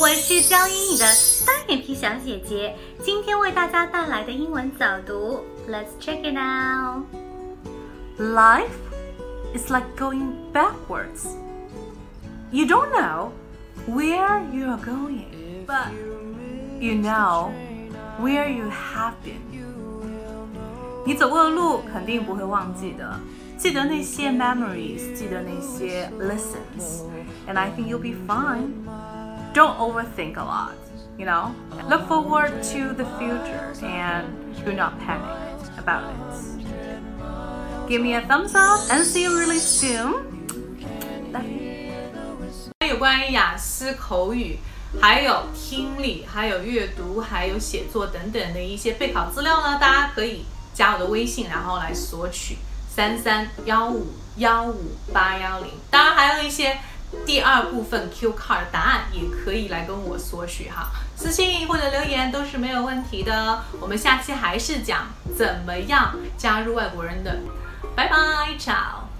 [0.00, 1.04] 我是教英语的
[1.46, 7.04] 单眼皮小姐姐，今天为大家带来的英文早读，Let's check it out.
[8.18, 8.72] Life
[9.54, 11.26] is like going backwards.
[12.50, 13.32] You don't know
[13.86, 15.26] where you are going,
[15.66, 15.92] but
[16.80, 17.50] you know
[18.18, 19.42] where you have been.
[21.04, 23.20] 你走过的路肯定不会忘记的，
[23.58, 27.02] 记得那些 memories，记得那些 lessons,
[27.46, 28.70] and I think you'll be fine.
[29.52, 30.74] Don't overthink a lot,
[31.16, 31.52] you know?
[31.88, 34.26] Look forward to the future and
[34.64, 35.24] do not panic
[35.78, 36.16] about it.
[37.88, 40.14] Give me a thumbs up and see you really soon.
[41.32, 41.92] Love you.
[42.86, 44.58] 有关于雅思口语，
[45.00, 52.58] 还有听力，还有阅读，还有写作等等的一些备考资料呢，大家可以加我的微信，然后来索取
[52.88, 55.70] 三三幺五幺五八幺零。
[55.90, 56.78] 当然还有一些
[57.25, 63.63] 第二部分 Q card 答案，也可以来跟我索取哈，私信或者留言都是没有问题的。
[63.79, 67.37] 我们下期还是讲怎么样加入外国人的。
[67.95, 68.15] 拜拜
[68.57, 69.10] ，ciao。